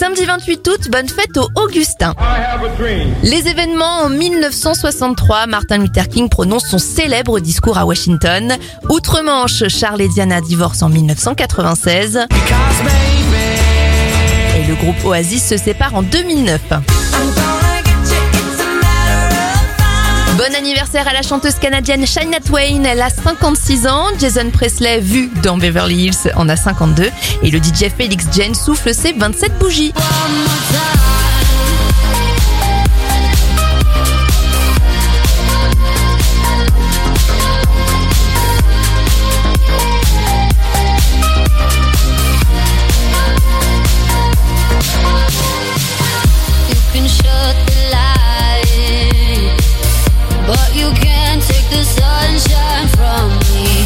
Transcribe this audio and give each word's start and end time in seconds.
Samedi 0.00 0.24
28 0.24 0.66
août, 0.66 0.88
bonne 0.90 1.10
fête 1.10 1.36
au 1.36 1.46
Augustin. 1.56 2.14
Les 3.22 3.48
événements 3.48 4.04
en 4.04 4.08
1963, 4.08 5.46
Martin 5.46 5.76
Luther 5.76 6.08
King 6.08 6.30
prononce 6.30 6.64
son 6.64 6.78
célèbre 6.78 7.38
discours 7.38 7.76
à 7.76 7.84
Washington. 7.84 8.56
Outre-Manche, 8.88 9.68
Charles 9.68 10.00
et 10.00 10.08
Diana 10.08 10.40
divorcent 10.40 10.86
en 10.86 10.88
1996. 10.88 12.26
Et 14.56 14.66
le 14.66 14.74
groupe 14.76 15.04
Oasis 15.04 15.46
se 15.46 15.58
sépare 15.58 15.94
en 15.94 16.02
2009. 16.02 16.60
Anniversaire 20.60 21.08
à 21.08 21.14
la 21.14 21.22
chanteuse 21.22 21.54
canadienne 21.54 22.06
Shania 22.06 22.38
Twain, 22.38 22.84
elle 22.84 23.00
a 23.00 23.08
56 23.08 23.86
ans. 23.86 24.08
Jason 24.18 24.50
Presley, 24.50 25.00
vu 25.00 25.30
dans 25.42 25.56
Beverly 25.56 26.04
Hills, 26.04 26.32
en 26.36 26.50
a 26.50 26.56
52. 26.56 27.10
Et 27.42 27.50
le 27.50 27.58
DJ 27.58 27.90
Felix 27.96 28.26
Jane 28.30 28.54
souffle 28.54 28.92
ses 28.92 29.14
27 29.14 29.58
bougies. 29.58 29.94
sunshine 51.84 52.88
from 52.88 53.30
me. 53.54 53.79